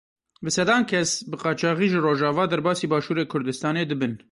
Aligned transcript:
Bi 0.45 0.49
sedan 0.55 0.83
kes 0.91 1.09
bi 1.31 1.35
qaçaxî 1.43 1.87
ji 1.91 1.99
Rojava 2.05 2.45
derbasî 2.51 2.85
Başûrê 2.93 3.25
Kurdistanê 3.31 3.83
dibin. 3.91 4.13